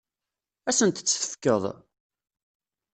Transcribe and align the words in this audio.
Ad 0.69 0.69
asent-tt-tefkeḍ? 0.75 1.63